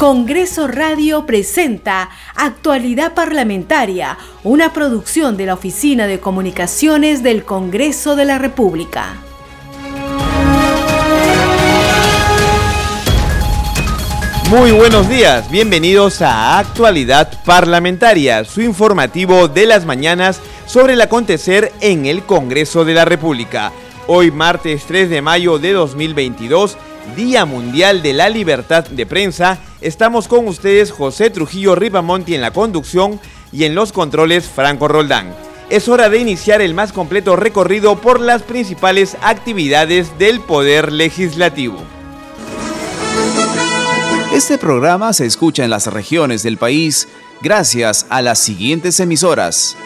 [0.00, 8.24] Congreso Radio presenta Actualidad Parlamentaria, una producción de la Oficina de Comunicaciones del Congreso de
[8.24, 9.16] la República.
[14.48, 21.72] Muy buenos días, bienvenidos a Actualidad Parlamentaria, su informativo de las mañanas sobre el acontecer
[21.82, 23.70] en el Congreso de la República.
[24.06, 26.78] Hoy martes 3 de mayo de 2022
[27.16, 32.52] Día Mundial de la Libertad de Prensa, estamos con ustedes José Trujillo Ripamonti en la
[32.52, 33.20] conducción
[33.52, 35.34] y en los controles Franco Roldán.
[35.68, 41.78] Es hora de iniciar el más completo recorrido por las principales actividades del Poder Legislativo.
[44.32, 47.08] Este programa se escucha en las regiones del país
[47.42, 49.76] gracias a las siguientes emisoras.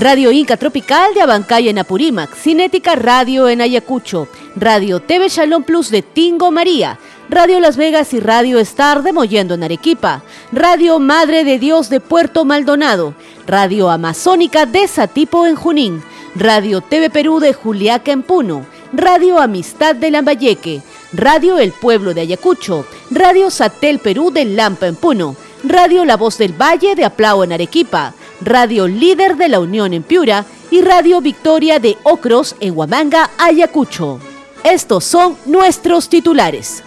[0.00, 4.28] Radio Inca Tropical de Abancay en Apurímac, Cinética Radio en Ayacucho,
[4.60, 6.98] Radio TV Shalom Plus de Tingo María,
[7.30, 12.00] Radio Las Vegas y Radio Star de Mollendo en Arequipa, Radio Madre de Dios de
[12.00, 13.14] Puerto Maldonado,
[13.46, 16.02] Radio Amazónica de Satipo en Junín,
[16.34, 20.82] Radio TV Perú de Juliaca en Puno, Radio Amistad de Lambayeque,
[21.12, 26.36] Radio El Pueblo de Ayacucho, Radio Satel Perú de Lampa en Puno, Radio La Voz
[26.36, 31.20] del Valle de Aplao en Arequipa, Radio Líder de la Unión en Piura y Radio
[31.20, 34.18] Victoria de Ocros en Huamanga, Ayacucho.
[34.64, 36.82] Estos son nuestros titulares.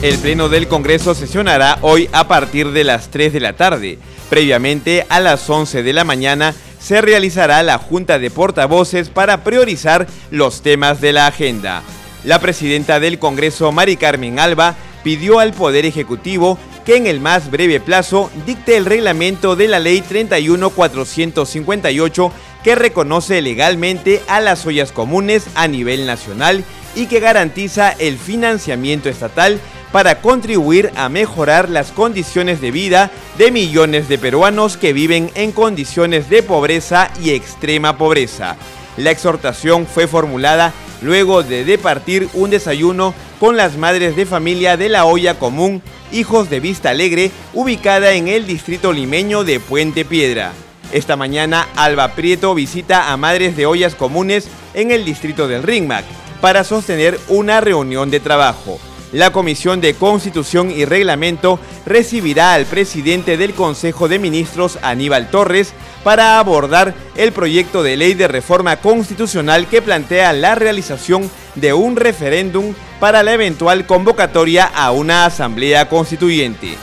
[0.00, 3.98] El Pleno del Congreso sesionará hoy a partir de las 3 de la tarde.
[4.30, 10.08] Previamente, a las 11 de la mañana, se realizará la Junta de Portavoces para priorizar
[10.30, 11.82] los temas de la agenda.
[12.24, 14.74] La presidenta del Congreso, Mari Carmen Alba,
[15.04, 19.78] pidió al Poder Ejecutivo que en el más breve plazo dicte el reglamento de la
[19.78, 22.32] Ley 31458
[22.64, 29.08] que reconoce legalmente a las ollas comunes a nivel nacional y que garantiza el financiamiento
[29.08, 29.60] estatal
[29.92, 35.52] para contribuir a mejorar las condiciones de vida de millones de peruanos que viven en
[35.52, 38.56] condiciones de pobreza y extrema pobreza.
[38.96, 40.72] La exhortación fue formulada
[41.02, 46.50] luego de departir un desayuno con las madres de familia de la olla común Hijos
[46.50, 50.52] de Vista Alegre, ubicada en el distrito limeño de Puente Piedra.
[50.92, 56.04] Esta mañana Alba Prieto visita a madres de ollas comunes en el distrito del Ringmac
[56.42, 58.78] para sostener una reunión de trabajo.
[59.10, 65.72] La Comisión de Constitución y Reglamento recibirá al presidente del Consejo de Ministros, Aníbal Torres,
[66.04, 71.96] para abordar el proyecto de ley de reforma constitucional que plantea la realización de un
[71.96, 76.76] referéndum para la eventual convocatoria a una asamblea constituyente.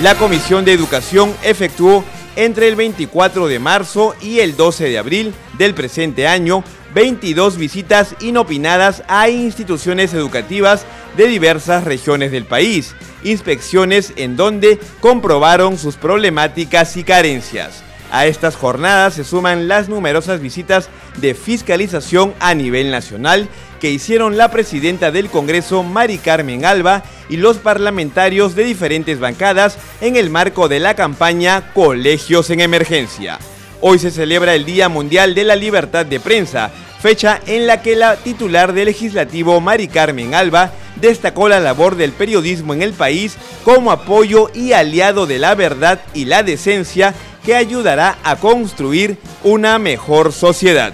[0.00, 2.04] La Comisión de Educación efectuó
[2.36, 8.14] entre el 24 de marzo y el 12 de abril del presente año 22 visitas
[8.20, 10.84] inopinadas a instituciones educativas
[11.16, 17.82] de diversas regiones del país, inspecciones en donde comprobaron sus problemáticas y carencias.
[18.10, 23.48] A estas jornadas se suman las numerosas visitas de fiscalización a nivel nacional
[23.82, 29.76] que hicieron la presidenta del Congreso, Mari Carmen Alba, y los parlamentarios de diferentes bancadas
[30.00, 33.40] en el marco de la campaña Colegios en Emergencia.
[33.80, 36.70] Hoy se celebra el Día Mundial de la Libertad de Prensa,
[37.00, 40.70] fecha en la que la titular del legislativo, Mari Carmen Alba,
[41.00, 46.00] destacó la labor del periodismo en el país como apoyo y aliado de la verdad
[46.14, 47.14] y la decencia
[47.44, 50.92] que ayudará a construir una mejor sociedad.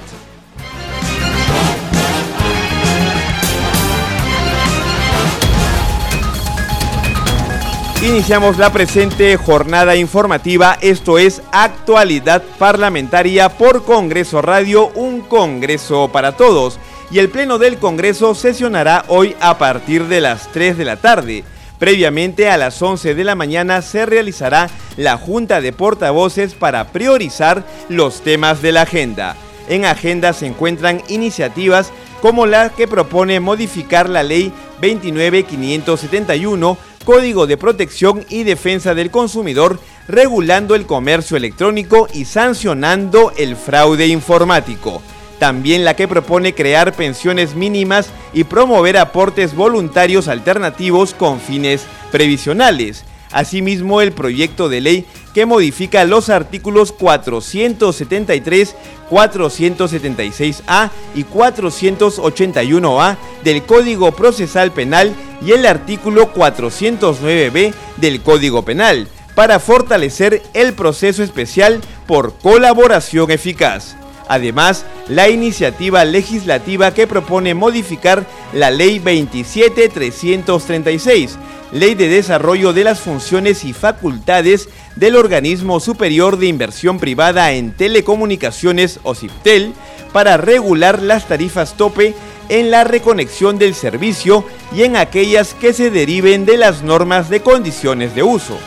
[8.00, 16.36] Iniciamos la presente jornada informativa, esto es Actualidad Parlamentaria por Congreso Radio, un Congreso para
[16.36, 16.78] todos.
[17.10, 21.42] Y el Pleno del Congreso sesionará hoy a partir de las 3 de la tarde.
[21.80, 27.64] Previamente a las 11 de la mañana se realizará la Junta de Portavoces para priorizar
[27.88, 29.34] los temas de la agenda.
[29.68, 31.90] En agenda se encuentran iniciativas
[32.22, 36.78] como la que propone modificar la ley 29571
[37.08, 44.08] Código de Protección y Defensa del Consumidor, regulando el comercio electrónico y sancionando el fraude
[44.08, 45.00] informático.
[45.38, 53.06] También la que propone crear pensiones mínimas y promover aportes voluntarios alternativos con fines previsionales.
[53.30, 58.74] Asimismo, el proyecto de ley que modifica los artículos 473,
[59.10, 65.14] 476A y 481A del Código Procesal Penal
[65.44, 73.94] y el artículo 409B del Código Penal para fortalecer el proceso especial por colaboración eficaz.
[74.28, 81.38] Además, la iniciativa legislativa que propone modificar la Ley 27336,
[81.72, 87.72] Ley de Desarrollo de las Funciones y Facultades del Organismo Superior de Inversión Privada en
[87.72, 89.72] Telecomunicaciones o CIPTEL,
[90.12, 92.14] para regular las tarifas tope
[92.48, 94.44] en la reconexión del servicio
[94.74, 98.58] y en aquellas que se deriven de las normas de condiciones de uso.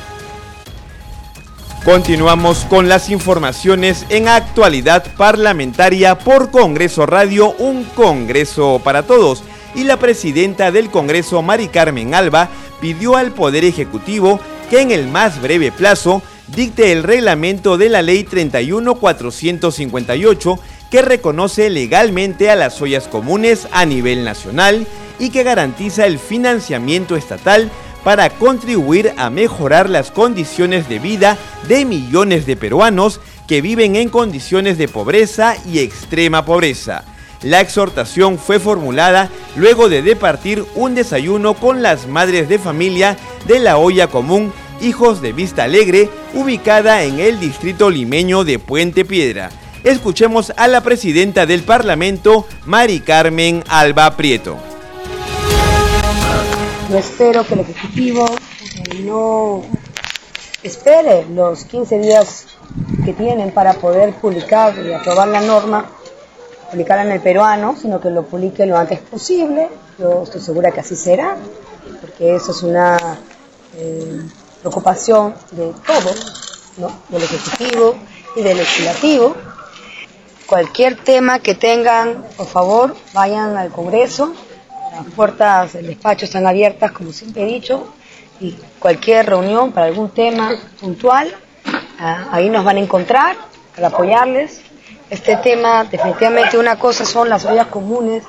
[1.83, 9.44] Continuamos con las informaciones en actualidad parlamentaria por Congreso Radio, un Congreso para todos.
[9.74, 12.50] Y la presidenta del Congreso, Mari Carmen Alba,
[12.80, 14.39] pidió al Poder Ejecutivo
[14.69, 16.22] que en el más breve plazo
[16.56, 20.60] dicte el reglamento de la Ley 31458
[20.92, 24.86] que reconoce legalmente a las ollas comunes a nivel nacional
[25.18, 27.72] y que garantiza el financiamiento estatal
[28.03, 31.38] para contribuir a mejorar las condiciones de vida
[31.68, 37.03] de millones de peruanos que viven en condiciones de pobreza y extrema pobreza.
[37.44, 43.18] La exhortación fue formulada luego de departir un desayuno con las madres de familia
[43.48, 49.06] de la olla común Hijos de Vista Alegre, ubicada en el distrito limeño de Puente
[49.06, 49.50] Piedra.
[49.83, 54.70] Escuchemos a la presidenta del Parlamento, Mari Carmen Alba Prieto.
[56.91, 59.61] Yo espero que el Ejecutivo eh, no
[60.61, 62.47] espere los 15 días
[63.05, 65.85] que tienen para poder publicar y aprobar la norma,
[66.69, 69.69] publicarla en el peruano, sino que lo publique lo antes posible.
[69.97, 71.38] Yo estoy segura que así será,
[72.01, 72.97] porque eso es una
[73.77, 74.19] eh,
[74.59, 76.91] preocupación de todos, ¿no?
[77.07, 77.95] del Ejecutivo
[78.35, 79.33] y del Legislativo
[80.51, 84.33] Cualquier tema que tengan, por favor, vayan al Congreso.
[84.91, 87.93] Las puertas del despacho están abiertas, como siempre he dicho,
[88.41, 91.33] y cualquier reunión para algún tema puntual,
[91.97, 93.38] ah, ahí nos van a encontrar
[93.73, 94.61] para apoyarles.
[95.09, 98.23] Este tema, definitivamente, una cosa son las ollas comunes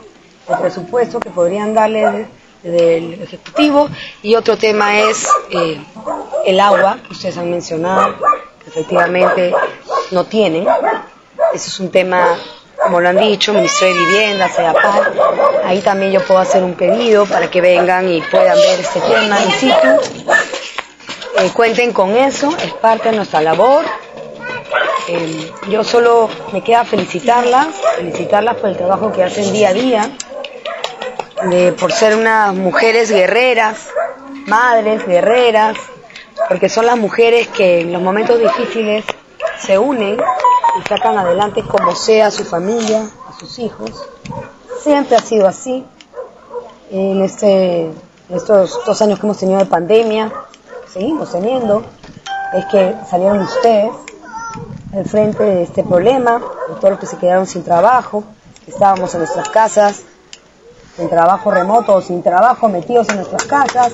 [0.49, 2.27] de presupuesto que podrían darle
[2.63, 3.89] del Ejecutivo
[4.23, 5.81] y otro tema es eh,
[6.47, 8.15] el agua, que ustedes han mencionado,
[8.63, 9.53] que efectivamente
[10.13, 10.67] no tienen.
[11.53, 12.37] Eso es un tema,
[12.83, 15.13] como lo han dicho, Ministerio de Vivienda, CEAPAL.
[15.73, 19.43] Ahí también yo puedo hacer un pedido para que vengan y puedan ver este tema
[19.43, 19.89] in situ.
[21.39, 23.83] Eh, cuenten con eso, es parte de nuestra labor.
[25.09, 30.11] Eh, yo solo me queda felicitarlas, felicitarlas por el trabajo que hacen día a día,
[31.81, 33.89] por ser unas mujeres guerreras,
[34.47, 35.79] madres guerreras,
[36.51, 39.07] porque son las mujeres que en los momentos difíciles
[39.59, 40.19] se unen
[40.79, 43.91] y sacan adelante como sea a su familia, a sus hijos.
[44.83, 45.85] Siempre ha sido así.
[46.91, 47.91] En, este,
[48.29, 50.33] estos dos años que hemos tenido de pandemia,
[50.93, 51.83] seguimos teniendo,
[52.53, 53.93] es que salieron ustedes
[54.95, 56.39] al frente de este problema,
[56.69, 58.25] de todos los que se quedaron sin trabajo,
[58.67, 60.03] estábamos en nuestras casas,
[60.99, 63.93] en trabajo remoto o sin trabajo, metidos en nuestras casas.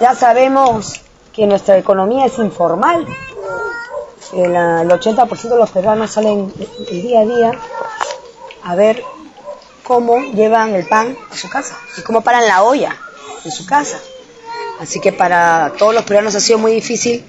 [0.00, 0.94] Ya sabemos
[1.32, 3.06] que nuestra economía es informal,
[4.32, 6.52] el, 80% de los peruanos salen
[6.90, 7.52] el día a día
[8.64, 9.02] a ver
[9.84, 12.96] cómo llevan el pan a su casa y cómo paran la olla
[13.44, 13.98] en su casa.
[14.80, 17.24] Así que para todos los peruanos ha sido muy difícil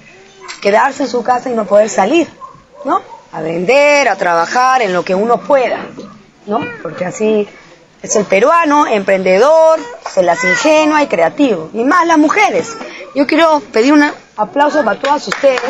[0.60, 2.28] quedarse en su casa y no poder salir,
[2.84, 3.00] ¿no?
[3.32, 5.78] A vender, a trabajar en lo que uno pueda,
[6.46, 6.60] ¿no?
[6.82, 7.46] Porque así
[8.02, 9.78] es el peruano, emprendedor,
[10.12, 11.70] se las ingenua y creativo.
[11.72, 12.76] Y más las mujeres.
[13.14, 15.60] Yo quiero pedir un aplauso para todas ustedes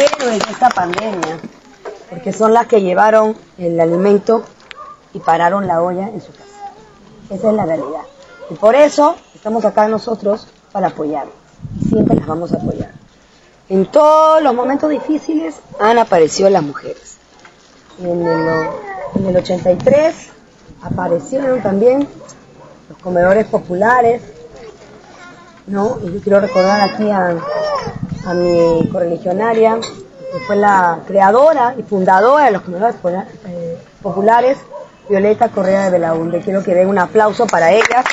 [0.00, 1.38] héroes de esta pandemia,
[2.08, 4.44] porque son las que llevaron el alimento
[5.12, 6.72] y pararon la olla en su casa.
[7.30, 8.02] Esa es la realidad.
[8.50, 11.26] Y por eso estamos acá nosotros para apoyar.
[11.80, 12.90] Y siempre las vamos a apoyar.
[13.68, 17.18] En todos los momentos difíciles han aparecido las mujeres.
[18.02, 18.48] En el,
[19.16, 20.14] en el 83
[20.82, 22.08] aparecieron también
[22.88, 24.22] los comedores populares,
[25.66, 25.98] ¿no?
[26.02, 27.36] Y yo quiero recordar aquí a,
[28.26, 32.96] a mi correligionaria, que fue la creadora y fundadora de los comedores
[33.46, 34.58] eh, populares,
[35.08, 36.40] Violeta Correa de Belaunde.
[36.40, 38.04] Quiero que den un aplauso para ella.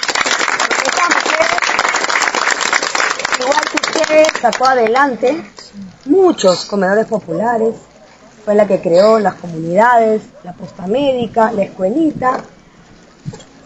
[3.40, 5.44] Igual que usted sacó adelante
[6.06, 7.76] muchos comedores populares,
[8.44, 12.40] fue la que creó las comunidades, la posta médica, la escuelita,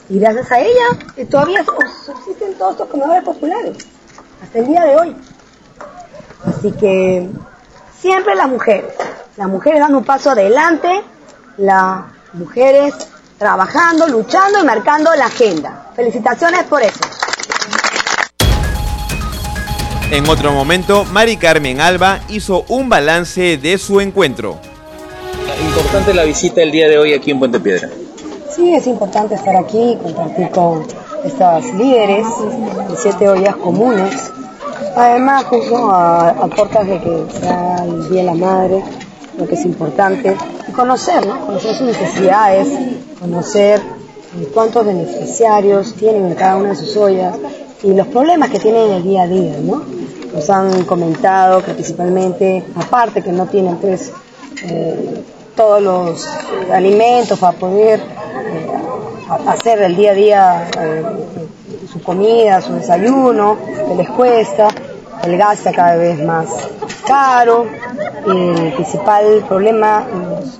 [0.09, 1.63] y gracias a ella todavía
[2.05, 3.77] subsisten todos estos comedores populares,
[4.43, 5.15] hasta el día de hoy.
[6.45, 7.29] Así que
[7.99, 8.93] siempre las mujeres,
[9.37, 11.01] las mujeres dando un paso adelante,
[11.57, 12.93] las mujeres
[13.37, 15.91] trabajando, luchando y marcando la agenda.
[15.95, 16.99] Felicitaciones por eso.
[20.11, 24.57] En otro momento, Mari Carmen Alba hizo un balance de su encuentro.
[25.65, 27.89] Importante la visita del día de hoy aquí en Puente Piedra.
[28.53, 30.85] Sí, es importante estar aquí, compartir con
[31.23, 32.27] estas líderes
[32.89, 34.31] de siete ollas comunes.
[34.95, 38.83] Además, justo a, a portas de que sea el Día la Madre,
[39.37, 40.35] lo que es importante,
[40.67, 41.45] y conocer, ¿no?
[41.45, 42.67] conocer sus necesidades,
[43.19, 43.81] conocer
[44.53, 47.35] cuántos beneficiarios tienen en cada una de sus ollas
[47.83, 49.83] y los problemas que tienen en el día a día, ¿no?
[50.33, 54.11] Nos han comentado que principalmente, aparte que no tienen pues
[54.63, 55.23] eh,
[55.55, 56.27] todos los
[56.71, 58.67] alimentos para poder eh,
[59.47, 61.03] hacer el día a día eh,
[61.91, 63.57] su comida, su desayuno,
[63.87, 64.69] que les cuesta,
[65.23, 66.47] el gas está cada vez más
[67.05, 67.65] caro,
[68.27, 70.59] el principal problema nos,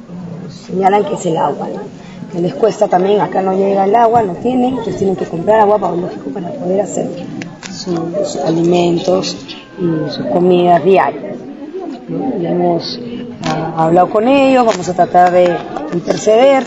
[0.67, 2.39] señalan que es el agua, ¿no?
[2.39, 5.77] les cuesta también, acá no llega el agua, no tienen, entonces tienen que comprar agua
[5.79, 5.95] para
[6.33, 7.09] para poder hacer
[7.69, 9.35] sus alimentos
[9.77, 11.35] y sus comidas diarias.
[12.07, 12.47] ¿no?
[12.47, 12.99] Hemos
[13.45, 15.57] ah, hablado con ellos, vamos a tratar de
[15.93, 16.63] interceder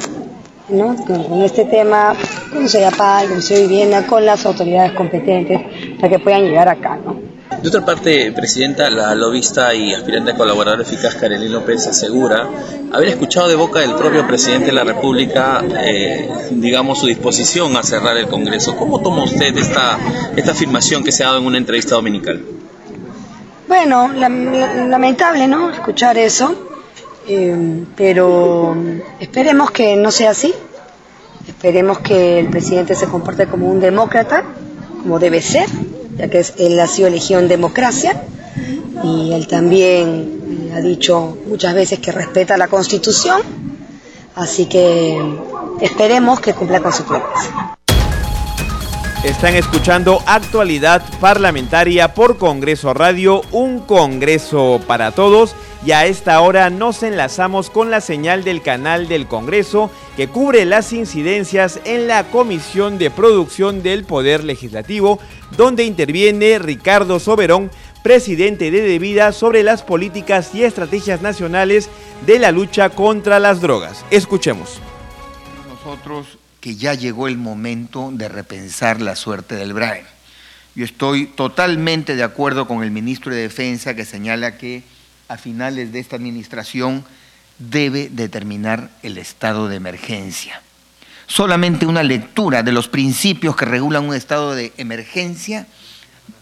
[0.69, 0.97] ¿no?
[1.07, 2.15] con, este tema,
[2.53, 5.61] con Paz, con Vivienda, con las autoridades competentes
[5.97, 6.99] para que puedan llegar acá.
[7.05, 7.34] ¿no?
[7.65, 12.47] De otra parte, Presidenta, la lobista y aspirante a colaborador eficaz Karelín López asegura
[12.93, 17.83] haber escuchado de boca del propio Presidente de la República, eh, digamos, su disposición a
[17.83, 18.77] cerrar el Congreso.
[18.77, 19.99] ¿Cómo toma usted esta,
[20.37, 22.43] esta afirmación que se ha dado en una entrevista dominical?
[23.67, 25.71] Bueno, lam- lamentable, ¿no?
[25.71, 26.55] Escuchar eso,
[27.27, 28.77] eh, pero
[29.21, 30.53] esperemos que no sea así.
[31.49, 34.45] Esperemos que el presidente se comporte como un demócrata,
[35.01, 35.67] como debe ser,
[36.17, 38.23] ya que él ha sido elegido en democracia
[39.03, 43.43] y él también eh, ha dicho muchas veces que respeta la Constitución,
[44.35, 45.21] así que
[45.81, 47.75] esperemos que cumpla con su promesa.
[49.25, 55.57] Están escuchando actualidad parlamentaria por Congreso Radio, un Congreso para todos.
[55.87, 60.67] Y a esta hora nos enlazamos con la señal del canal del Congreso que cubre
[60.67, 65.19] las incidencias en la Comisión de Producción del Poder Legislativo,
[65.57, 67.71] donde interviene Ricardo Soberón,
[68.03, 71.89] presidente de Debida, sobre las políticas y estrategias nacionales
[72.27, 74.05] de la lucha contra las drogas.
[74.11, 74.81] Escuchemos.
[75.69, 80.05] nosotros que ya llegó el momento de repensar la suerte del BRAE.
[80.75, 84.83] Yo estoy totalmente de acuerdo con el ministro de Defensa que señala que
[85.29, 87.05] a finales de esta administración
[87.59, 90.64] debe determinar el estado de emergencia.
[91.27, 95.67] Solamente una lectura de los principios que regulan un estado de emergencia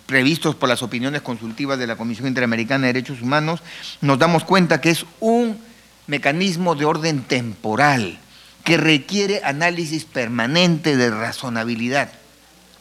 [0.07, 3.61] previstos por las opiniones consultivas de la Comisión Interamericana de Derechos Humanos,
[4.03, 5.59] nos damos cuenta que es un
[6.07, 8.19] mecanismo de orden temporal
[8.65, 12.13] que requiere análisis permanente de razonabilidad.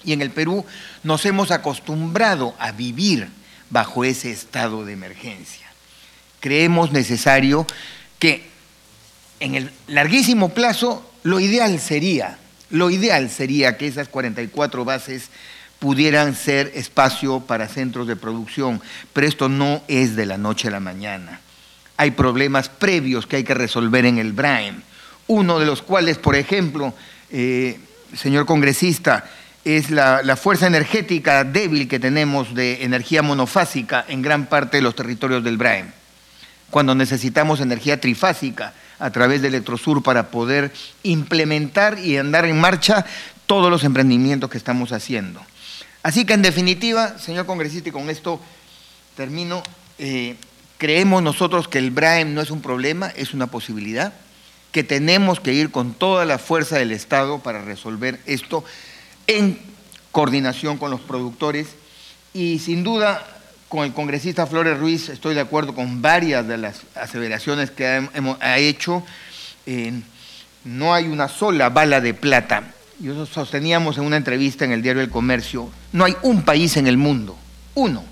[0.03, 0.65] Y en el Perú
[1.03, 3.29] nos hemos acostumbrado a vivir
[3.69, 5.67] bajo ese estado de emergencia.
[6.39, 7.65] Creemos necesario
[8.19, 8.49] que
[9.39, 12.37] en el larguísimo plazo lo ideal sería,
[12.69, 15.29] lo ideal sería que esas 44 bases
[15.79, 18.81] pudieran ser espacio para centros de producción,
[19.13, 21.41] pero esto no es de la noche a la mañana.
[21.97, 24.81] Hay problemas previos que hay que resolver en el BRAEM,
[25.27, 26.93] uno de los cuales, por ejemplo,
[27.31, 27.79] eh,
[28.15, 29.25] señor congresista,
[29.63, 34.95] es la, fuerza energética débil que tenemos de energía monofásica en gran parte de los
[34.95, 35.91] territorios del BRAEM,
[36.69, 40.71] cuando necesitamos energía trifásica a través de Electrosur para poder
[41.03, 43.05] implementar y andar en marcha
[43.47, 45.41] todos los emprendimientos que estamos haciendo.
[46.03, 48.39] Así que en definitiva, señor congresista, y con esto
[49.15, 49.63] termino,
[49.97, 50.35] eh,
[50.77, 54.13] creemos nosotros que el BRAEM no es un problema, es una posibilidad,
[54.71, 58.63] que tenemos que ir con toda la fuerza del Estado para resolver esto
[59.27, 59.59] en
[60.11, 61.67] coordinación con los productores
[62.33, 63.40] y sin duda
[63.71, 68.57] con el congresista Flores Ruiz estoy de acuerdo con varias de las aseveraciones que ha,
[68.57, 69.01] hecho.
[70.65, 72.73] No hay una sola bala de plata.
[72.99, 76.85] Yo sosteníamos en una entrevista en el diario El Comercio, no hay un país en
[76.85, 77.37] el mundo,
[77.73, 78.03] uno,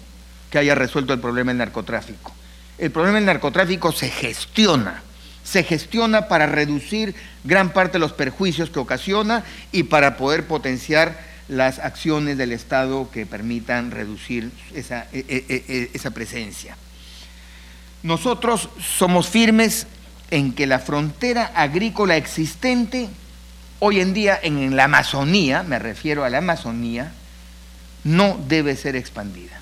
[0.49, 2.33] que haya resuelto el problema del narcotráfico.
[2.77, 5.03] El problema del narcotráfico se gestiona,
[5.43, 7.13] se gestiona para reducir
[7.43, 13.09] gran parte de los perjuicios que ocasiona y para poder potenciar las acciones del Estado
[13.11, 16.77] que permitan reducir esa, esa presencia.
[18.03, 19.87] Nosotros somos firmes
[20.31, 23.09] en que la frontera agrícola existente
[23.79, 27.11] hoy en día en la Amazonía, me refiero a la Amazonía,
[28.03, 29.59] no debe ser expandida.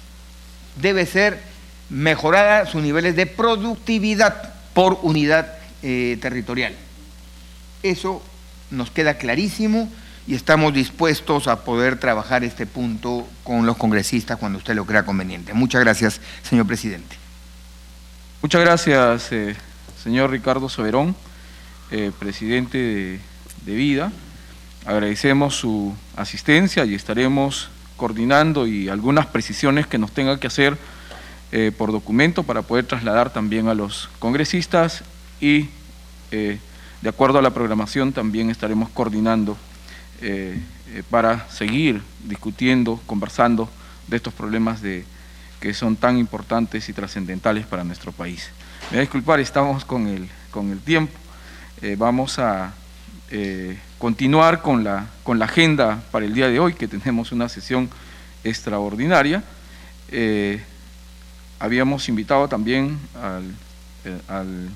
[0.82, 1.40] Debe ser
[1.90, 6.76] mejorada sus niveles de productividad por unidad eh, territorial.
[7.82, 8.22] Eso
[8.70, 9.90] nos queda clarísimo
[10.28, 15.06] y estamos dispuestos a poder trabajar este punto con los congresistas cuando usted lo crea
[15.06, 15.54] conveniente.
[15.54, 17.16] Muchas gracias, señor presidente.
[18.42, 19.56] Muchas gracias, eh,
[20.04, 21.16] señor Ricardo Soberón,
[21.92, 22.78] eh, presidente
[23.66, 24.12] de, Vida.
[24.86, 30.78] Agradecemos su asistencia y estaremos coordinando y algunas precisiones que nos tenga que hacer
[31.52, 35.04] eh, por documento para poder trasladar también a los congresistas
[35.40, 35.70] y
[36.32, 39.58] de acuerdo a la programación también estaremos coordinando
[40.22, 40.60] eh,
[41.10, 43.70] para seguir discutiendo, conversando
[44.08, 45.06] de estos problemas de,
[45.60, 48.50] que son tan importantes y trascendentales para nuestro país.
[48.84, 51.14] Me voy a disculpar, estamos con el, con el tiempo.
[51.98, 52.74] vamos a
[54.00, 57.90] continuar con la, con la agenda para el día de hoy, que tenemos una sesión
[58.44, 59.44] extraordinaria
[61.60, 63.00] habíamos invitado también
[64.06, 64.70] eh, al,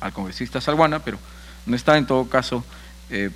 [0.00, 1.18] al, congresista Salguana, pero
[1.66, 2.64] no está, en todo caso
[3.10, 3.30] eh,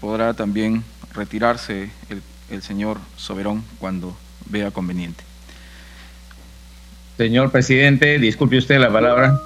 [0.00, 5.24] podrá también retirarse el, el señor Soberón cuando vea conveniente.
[7.16, 9.38] Señor presidente, disculpe usted la palabra.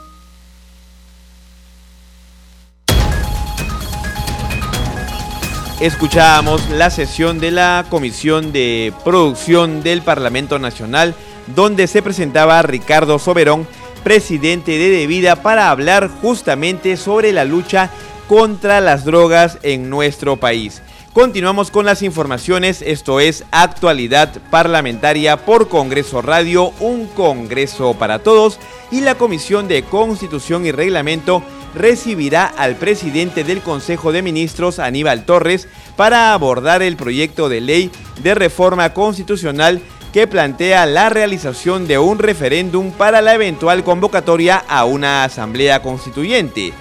[5.80, 11.16] Escuchábamos la sesión de la Comisión de Producción del Parlamento Nacional
[11.54, 13.66] donde se presentaba Ricardo Soberón,
[14.04, 17.90] presidente de Devida, para hablar justamente sobre la lucha
[18.32, 20.80] contra las drogas en nuestro país.
[21.12, 28.58] Continuamos con las informaciones, esto es actualidad parlamentaria por Congreso Radio, un Congreso para todos
[28.90, 31.42] y la Comisión de Constitución y Reglamento
[31.74, 37.90] recibirá al presidente del Consejo de Ministros, Aníbal Torres, para abordar el proyecto de ley
[38.22, 39.82] de reforma constitucional
[40.14, 46.72] que plantea la realización de un referéndum para la eventual convocatoria a una asamblea constituyente.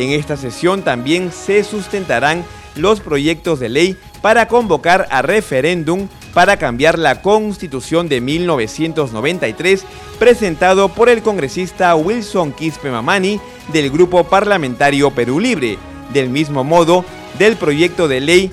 [0.00, 2.42] En esta sesión también se sustentarán
[2.74, 9.84] los proyectos de ley para convocar a referéndum para cambiar la constitución de 1993
[10.18, 13.38] presentado por el congresista Wilson Quispe Mamani
[13.74, 15.76] del grupo parlamentario Perú Libre.
[16.14, 17.04] Del mismo modo,
[17.38, 18.50] del proyecto de ley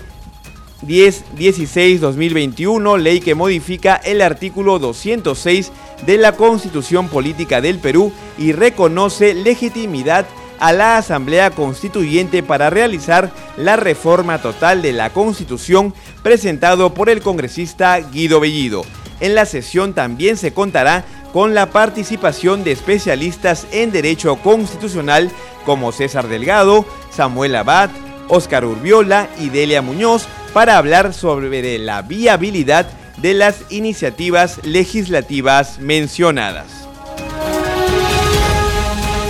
[0.86, 5.72] 1016-2021, ley que modifica el artículo 206
[6.06, 10.26] de la Constitución Política del Perú y reconoce legitimidad
[10.60, 15.94] a la Asamblea Constituyente para realizar la reforma total de la Constitución
[16.24, 18.84] presentado por el congresista Guido Bellido.
[19.20, 25.30] En la sesión también se contará con la participación de especialistas en derecho constitucional
[25.66, 27.90] como César Delgado, Samuel Abad,
[28.30, 36.87] Óscar Urbiola y Delia Muñoz, para hablar sobre la viabilidad de las iniciativas legislativas mencionadas.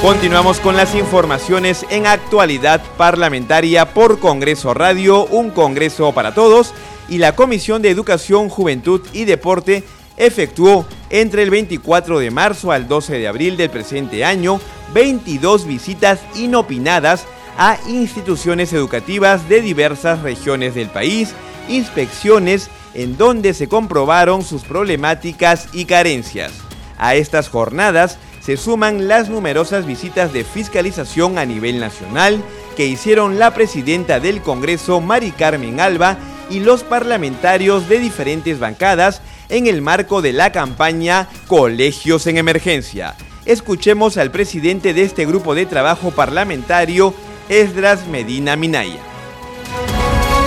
[0.01, 6.73] Continuamos con las informaciones en actualidad parlamentaria por Congreso Radio, un Congreso para todos,
[7.09, 9.83] y la Comisión de Educación, Juventud y Deporte
[10.15, 14.61] efectuó entre el 24 de marzo al 12 de abril del presente año
[14.93, 17.25] 22 visitas inopinadas
[17.57, 21.33] a instituciones educativas de diversas regiones del país,
[21.69, 26.53] inspecciones en donde se comprobaron sus problemáticas y carencias.
[26.99, 32.41] A estas jornadas se suman las numerosas visitas de fiscalización a nivel nacional
[32.77, 36.17] que hicieron la presidenta del Congreso, Mari Carmen Alba,
[36.49, 43.15] y los parlamentarios de diferentes bancadas en el marco de la campaña Colegios en Emergencia.
[43.45, 47.13] Escuchemos al presidente de este grupo de trabajo parlamentario,
[47.49, 49.01] Esdras Medina Minaya.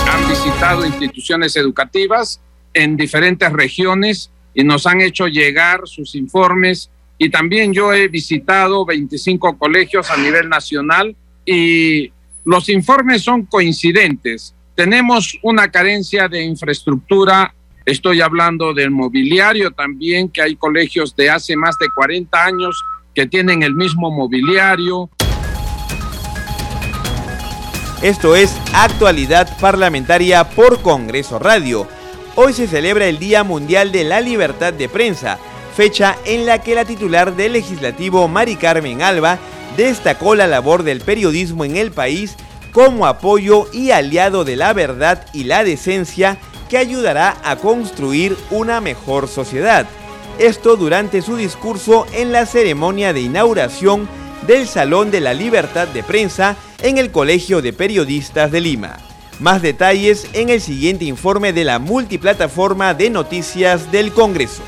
[0.09, 2.41] Han visitado instituciones educativas
[2.73, 6.89] en diferentes regiones y nos han hecho llegar sus informes
[7.23, 12.11] y también yo he visitado 25 colegios a nivel nacional y
[12.43, 14.55] los informes son coincidentes.
[14.73, 17.53] Tenemos una carencia de infraestructura,
[17.85, 23.27] estoy hablando del mobiliario también, que hay colegios de hace más de 40 años que
[23.27, 25.07] tienen el mismo mobiliario,
[28.01, 31.87] esto es Actualidad Parlamentaria por Congreso Radio.
[32.33, 35.37] Hoy se celebra el Día Mundial de la Libertad de Prensa,
[35.71, 39.39] fecha en la que la titular del legislativo Mari Carmen Alba
[39.77, 42.35] destacó la labor del periodismo en el país
[42.71, 46.37] como apoyo y aliado de la verdad y la decencia
[46.69, 49.85] que ayudará a construir una mejor sociedad.
[50.39, 54.07] Esto durante su discurso en la ceremonia de inauguración
[54.47, 58.97] del Salón de la Libertad de Prensa en el Colegio de Periodistas de Lima.
[59.39, 64.63] Más detalles en el siguiente informe de la multiplataforma de noticias del Congreso.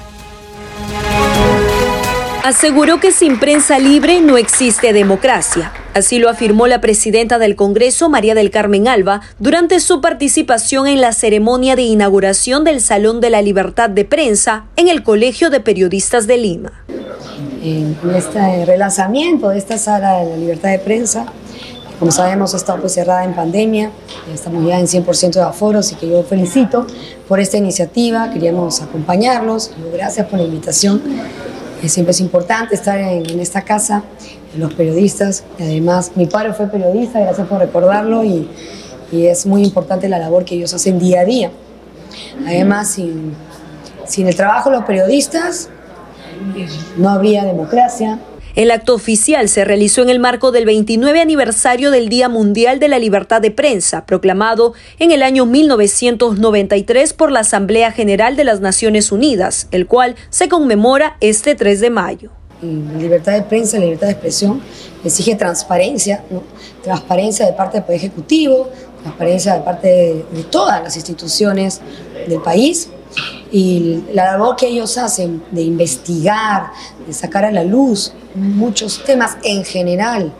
[2.44, 5.72] Aseguró que sin prensa libre no existe democracia.
[5.94, 11.00] Así lo afirmó la presidenta del Congreso, María del Carmen Alba, durante su participación en
[11.00, 15.62] la ceremonia de inauguración del Salón de la Libertad de Prensa en el Colegio de
[15.62, 16.84] Periodistas de Lima.
[17.64, 21.26] En este relanzamiento de esta sala de la libertad de prensa,
[21.98, 23.90] como sabemos, ha pues cerrada en pandemia,
[24.34, 26.88] estamos ya en 100% de aforo, así que yo felicito
[27.30, 31.02] por esta iniciativa, queríamos acompañarlos, gracias por la invitación.
[31.90, 34.04] Siempre es importante estar en, en esta casa
[34.58, 35.44] los periodistas.
[35.60, 38.48] Además, mi padre fue periodista, gracias por recordarlo, y,
[39.12, 41.52] y, es muy importante la labor que ellos hacen día a día.
[42.46, 43.34] Además, sin,
[44.06, 45.70] sin el trabajo de los periodistas,
[46.98, 48.20] no habría democracia,
[48.56, 52.88] el acto oficial se realizó en el marco del 29 aniversario del Día Mundial de
[52.88, 58.62] la Libertad de Prensa, proclamado en el año 1993 por la Asamblea General de las
[58.62, 62.30] Naciones Unidas, el cual se conmemora este 3 de mayo.
[62.62, 64.62] La libertad de prensa, libertad de expresión,
[65.04, 66.24] exige transparencia,
[66.84, 68.70] transparencia de parte del Poder Ejecutivo,
[69.02, 71.82] transparencia de parte de, todas las instituciones
[72.28, 72.90] del país
[73.54, 76.72] y la labor que ellos hacen de investigar,
[77.06, 80.34] de sacar a la luz muchos temas en general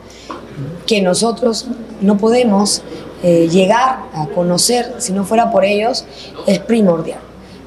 [0.84, 1.68] que nosotros
[2.00, 2.82] no podemos
[3.22, 6.04] eh, llegar a conocer si no fuera por ellos,
[6.46, 7.20] es primordial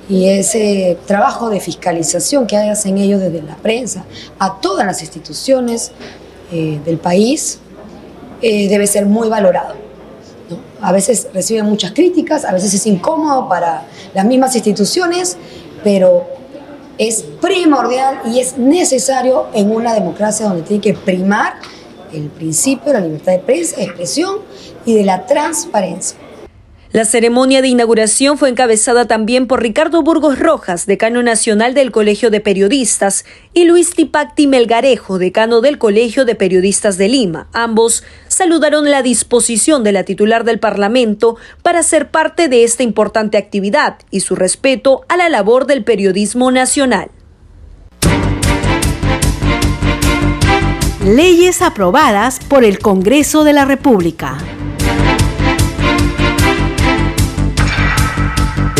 [0.09, 4.05] y ese trabajo de fiscalización que hacen ellos desde la prensa
[4.39, 5.91] a todas las instituciones
[6.51, 7.59] eh, del país
[8.41, 9.86] eh, debe ser muy valorado.
[10.81, 15.37] A veces reciben muchas críticas, a veces es incómodo para las mismas instituciones,
[15.83, 16.27] pero
[16.97, 21.55] es primordial y es necesario en una democracia donde tiene que primar
[22.11, 24.37] el principio de la libertad de prensa, de expresión
[24.85, 26.17] y de la transparencia.
[26.97, 32.31] La ceremonia de inauguración fue encabezada también por Ricardo Burgos Rojas, decano nacional del Colegio
[32.31, 37.49] de Periodistas, y Luis Tipacti Melgarejo, decano del Colegio de Periodistas de Lima.
[37.53, 43.37] Ambos saludaron la disposición de la titular del Parlamento para ser parte de esta importante
[43.37, 47.11] actividad y su respeto a la labor del periodismo nacional.
[51.05, 54.39] Leyes aprobadas por el Congreso de la República.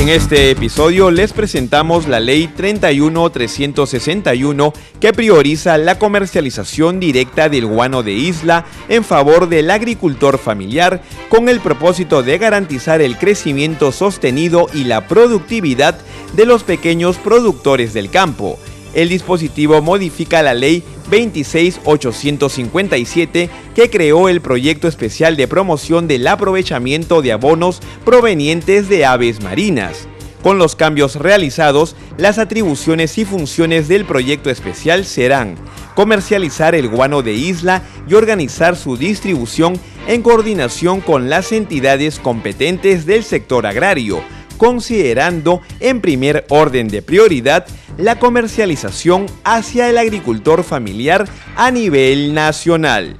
[0.07, 8.03] En este episodio les presentamos la Ley 31361 que prioriza la comercialización directa del guano
[8.03, 14.69] de isla en favor del agricultor familiar con el propósito de garantizar el crecimiento sostenido
[14.73, 15.99] y la productividad
[16.37, 18.57] de los pequeños productores del campo
[18.93, 27.21] el dispositivo modifica la ley 26857 que creó el proyecto especial de promoción del aprovechamiento
[27.21, 30.07] de abonos provenientes de aves marinas.
[30.43, 35.55] Con los cambios realizados, las atribuciones y funciones del proyecto especial serán
[35.95, 43.05] comercializar el guano de isla y organizar su distribución en coordinación con las entidades competentes
[43.05, 44.21] del sector agrario,
[44.57, 47.65] considerando en primer orden de prioridad
[47.97, 53.19] la comercialización hacia el agricultor familiar a nivel nacional.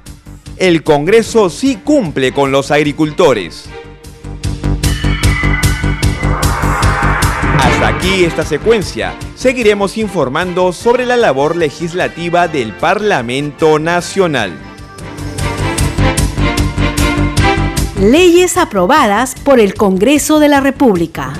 [0.56, 3.66] El Congreso sí cumple con los agricultores.
[7.58, 9.14] Hasta aquí esta secuencia.
[9.36, 14.52] Seguiremos informando sobre la labor legislativa del Parlamento Nacional.
[18.00, 21.34] Leyes aprobadas por el Congreso de la República.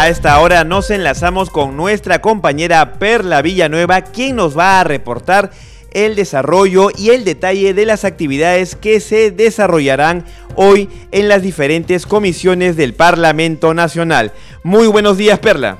[0.00, 5.50] A esta hora nos enlazamos con nuestra compañera Perla Villanueva, quien nos va a reportar
[5.92, 12.06] el desarrollo y el detalle de las actividades que se desarrollarán hoy en las diferentes
[12.06, 14.32] comisiones del Parlamento Nacional.
[14.62, 15.76] Muy buenos días, Perla.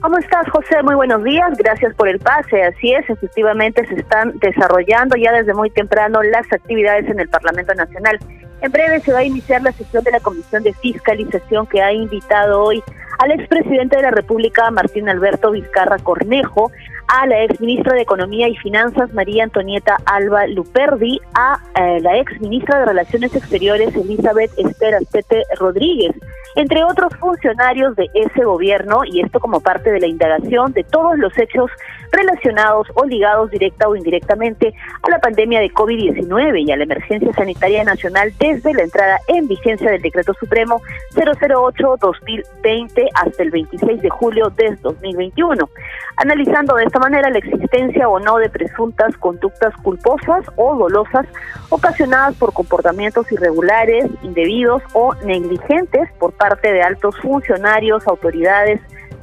[0.00, 0.82] ¿Cómo estás, José?
[0.82, 1.56] Muy buenos días.
[1.56, 2.64] Gracias por el pase.
[2.64, 7.72] Así es, efectivamente se están desarrollando ya desde muy temprano las actividades en el Parlamento
[7.76, 8.18] Nacional.
[8.62, 11.92] En breve se va a iniciar la sesión de la Comisión de Fiscalización que ha
[11.92, 12.80] invitado hoy
[13.18, 16.70] al expresidente de la República, Martín Alberto Vizcarra Cornejo,
[17.08, 22.78] a la exministra de Economía y Finanzas, María Antonieta Alba Luperdi, a eh, la exministra
[22.78, 26.12] de Relaciones Exteriores, Elizabeth Esther Astete Rodríguez,
[26.54, 31.18] entre otros funcionarios de ese gobierno, y esto como parte de la indagación de todos
[31.18, 31.70] los hechos
[32.12, 37.32] relacionados o ligados directa o indirectamente a la pandemia de COVID-19 y a la emergencia
[37.32, 40.80] sanitaria nacional desde la entrada en vigencia del Decreto Supremo
[41.14, 45.68] 008-2020 hasta el 26 de julio de 2021,
[46.16, 51.26] analizando de esta manera la existencia o no de presuntas conductas culposas o dolosas
[51.70, 58.80] ocasionadas por comportamientos irregulares, indebidos o negligentes por parte de altos funcionarios, autoridades,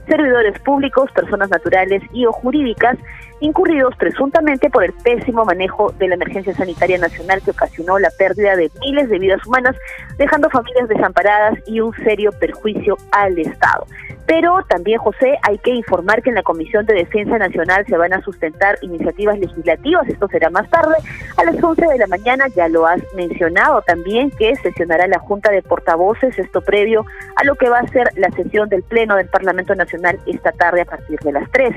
[0.10, 2.98] servidores públicos, personas naturales y o jurídicas,
[3.42, 8.56] incurridos presuntamente por el pésimo manejo de la emergencia sanitaria nacional que ocasionó la pérdida
[8.56, 9.76] de miles de vidas humanas,
[10.18, 13.86] dejando familias desamparadas y un serio perjuicio al Estado.
[14.30, 18.14] Pero también, José, hay que informar que en la Comisión de Defensa Nacional se van
[18.14, 20.94] a sustentar iniciativas legislativas, esto será más tarde,
[21.36, 25.50] a las 11 de la mañana, ya lo has mencionado también, que sesionará la Junta
[25.50, 27.06] de Portavoces, esto previo
[27.38, 30.82] a lo que va a ser la sesión del Pleno del Parlamento Nacional esta tarde
[30.82, 31.76] a partir de las 3.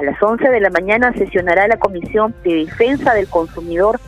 [0.00, 3.98] A las 11 de la mañana sesionará la Comisión de Defensa del Consumidor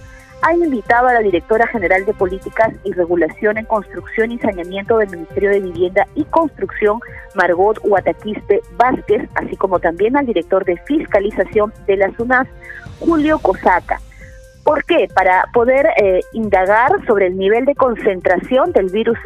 [0.45, 5.09] ha invitado a la directora general de Políticas y Regulación en Construcción y Saneamiento del
[5.09, 7.01] Ministerio de Vivienda y Construcción,
[7.35, 12.47] Margot Huataquiste Vázquez, así como también al director de Fiscalización de la SUNAS,
[13.01, 14.01] Julio Cosaca.
[14.65, 15.09] ¿Por qué?
[15.15, 19.19] Para poder eh, indagar sobre el nivel de concentración del virus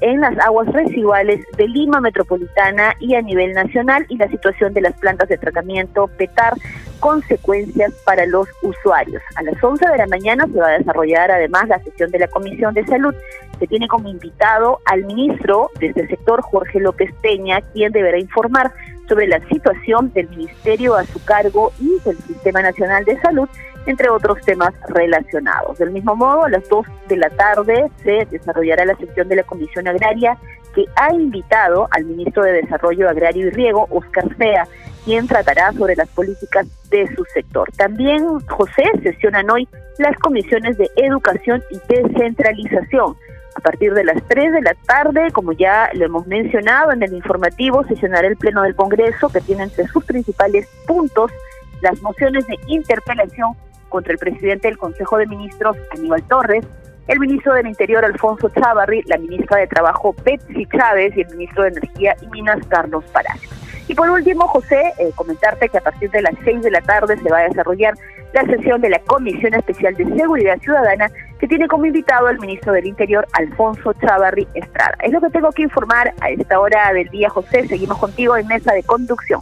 [0.00, 4.80] En las aguas residuales de Lima Metropolitana y a nivel nacional y la situación de
[4.80, 6.54] las plantas de tratamiento PETAR,
[7.00, 9.22] consecuencias para los usuarios.
[9.34, 12.28] A las 11 de la mañana se va a desarrollar además la sesión de la
[12.28, 13.14] Comisión de Salud,
[13.58, 18.72] que tiene como invitado al ministro de este sector, Jorge López Peña, quien deberá informar
[19.08, 23.48] sobre la situación del ministerio a su cargo y del Sistema Nacional de Salud
[23.86, 25.78] entre otros temas relacionados.
[25.78, 29.42] Del mismo modo, a las 2 de la tarde se desarrollará la sesión de la
[29.44, 30.36] Comisión Agraria
[30.74, 34.68] que ha invitado al ministro de Desarrollo Agrario y Riego, Oscar Fea,
[35.04, 37.70] quien tratará sobre las políticas de su sector.
[37.76, 39.66] También, José, sesionan hoy
[39.98, 43.16] las comisiones de Educación y Descentralización.
[43.56, 47.14] A partir de las 3 de la tarde, como ya lo hemos mencionado en el
[47.14, 51.32] informativo, sesionará el Pleno del Congreso, que tiene entre sus principales puntos
[51.80, 53.54] las mociones de interpelación
[53.96, 56.66] contra el presidente del Consejo de Ministros, Aníbal Torres,
[57.08, 61.62] el ministro del Interior, Alfonso Chávarri, la ministra de Trabajo, Betsy Chávez, y el ministro
[61.62, 63.50] de Energía y Minas, Carlos Palacios.
[63.88, 67.16] Y por último, José, eh, comentarte que a partir de las seis de la tarde
[67.16, 67.94] se va a desarrollar
[68.34, 72.74] la sesión de la Comisión Especial de Seguridad Ciudadana, que tiene como invitado al ministro
[72.74, 74.94] del Interior, Alfonso Chávarri Estrada.
[75.02, 77.66] Es lo que tengo que informar a esta hora del día, José.
[77.66, 79.40] Seguimos contigo en mesa de conducción.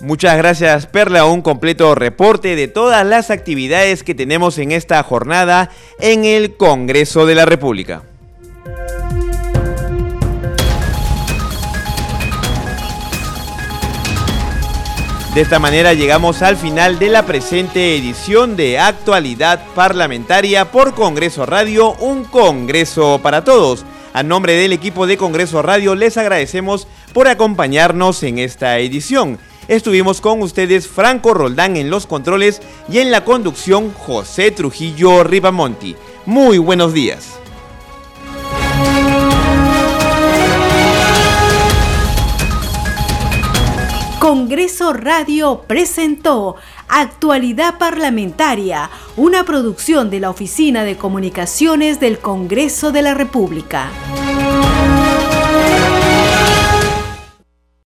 [0.00, 5.70] Muchas gracias Perla, un completo reporte de todas las actividades que tenemos en esta jornada
[5.98, 8.02] en el Congreso de la República.
[15.34, 21.44] De esta manera llegamos al final de la presente edición de Actualidad Parlamentaria por Congreso
[21.44, 23.84] Radio, un Congreso para todos.
[24.14, 29.38] A nombre del equipo de Congreso Radio les agradecemos por acompañarnos en esta edición.
[29.70, 35.94] Estuvimos con ustedes Franco Roldán en los controles y en la conducción José Trujillo Ribamonti.
[36.26, 37.38] Muy buenos días.
[44.18, 46.56] Congreso Radio presentó
[46.88, 53.88] Actualidad Parlamentaria, una producción de la Oficina de Comunicaciones del Congreso de la República.